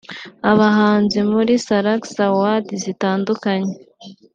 [0.51, 3.73] abahanzi muri Salax Awards zitandukanye